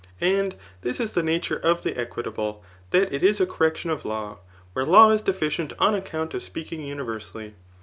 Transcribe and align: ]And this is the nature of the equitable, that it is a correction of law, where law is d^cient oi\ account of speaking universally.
]And 0.19 0.55
this 0.81 0.99
is 0.99 1.11
the 1.11 1.21
nature 1.21 1.57
of 1.59 1.83
the 1.83 1.95
equitable, 1.95 2.63
that 2.89 3.13
it 3.13 3.21
is 3.21 3.39
a 3.39 3.45
correction 3.45 3.91
of 3.91 4.03
law, 4.03 4.39
where 4.73 4.83
law 4.83 5.11
is 5.11 5.21
d^cient 5.21 5.73
oi\ 5.79 5.95
account 5.95 6.33
of 6.33 6.41
speaking 6.41 6.81
universally. 6.81 7.53